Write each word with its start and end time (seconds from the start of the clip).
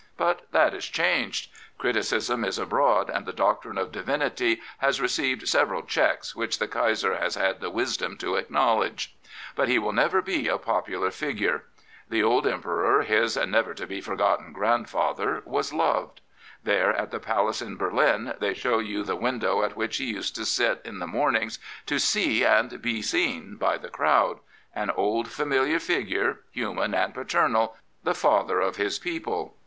But 0.17 0.51
that 0.51 0.73
is 0.73 0.85
changed. 0.85 1.51
Criticism 1.77 2.43
is 2.43 2.57
abroad 2.57 3.07
and 3.11 3.23
the^octrine 3.27 3.79
of 3.79 3.91
divinity 3.91 4.59
has 4.79 4.99
received 4.99 5.47
several 5.47 5.83
checks 5.83 6.35
which 6.35 6.57
the 6.57 6.67
Kaiser 6.67 7.17
has 7.17 7.35
had 7.35 7.61
the 7.61 7.69
wisdom 7.69 8.17
to 8.17 8.33
acknowledge. 8.35 9.15
But 9.55 9.67
he 9.67 9.77
will 9.77 9.91
never 9.93 10.23
be 10.23 10.47
a 10.47 10.57
popular 10.57 11.11
figure. 11.11 11.65
The 12.09 12.23
old 12.23 12.47
Emperor, 12.47 13.03
his 13.03 13.37
never 13.37 13.75
to 13.75 13.85
be 13.85 14.01
forgotten" 14.01 14.53
grandfather, 14.53 15.35
68 15.35 15.35
The 15.35 15.35
Kaiser 15.45 15.49
was 15.51 15.71
loved. 15.73 16.21
There 16.63 16.95
at 16.95 17.11
the 17.11 17.19
palace 17.19 17.61
in 17.61 17.77
Berlin 17.77 18.33
they 18.39 18.55
show 18.55 18.79
you 18.79 19.03
the 19.03 19.15
window 19.15 19.61
at 19.61 19.75
which 19.75 19.97
he 19.97 20.05
used 20.05 20.33
to 20.33 20.45
sit 20.45 20.81
in 20.83 20.97
the 20.97 21.05
mornings 21.05 21.59
to 21.85 21.99
see 21.99 22.43
and 22.43 22.81
be 22.81 23.03
seen 23.03 23.55
by 23.55 23.77
the 23.77 23.89
crowd— 23.89 24.39
an 24.73 24.89
old, 24.89 25.27
familiar 25.27 25.77
figure, 25.79 26.39
human 26.51 26.95
and 26.95 27.13
paternal, 27.13 27.77
the 28.03 28.15
father 28.15 28.59
of 28.59 28.77
his 28.77 28.97
people. 28.97 29.57